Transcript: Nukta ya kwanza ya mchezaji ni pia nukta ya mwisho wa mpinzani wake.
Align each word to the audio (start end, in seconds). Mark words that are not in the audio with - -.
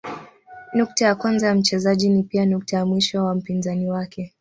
Nukta 0.73 1.05
ya 1.05 1.15
kwanza 1.15 1.47
ya 1.47 1.55
mchezaji 1.55 2.09
ni 2.09 2.23
pia 2.23 2.45
nukta 2.45 2.77
ya 2.77 2.85
mwisho 2.85 3.25
wa 3.25 3.35
mpinzani 3.35 3.87
wake. 3.89 4.33